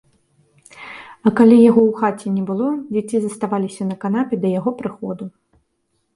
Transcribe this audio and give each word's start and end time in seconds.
А 1.29 1.31
калі 1.39 1.57
яго 1.69 1.81
ў 1.89 1.99
хаце 1.99 2.27
не 2.39 2.43
было, 2.49 2.67
дзеці 2.91 3.17
заставаліся 3.27 3.83
на 3.93 4.01
канапе 4.07 4.35
да 4.43 4.47
яго 4.59 4.69
прыходу. 4.83 5.23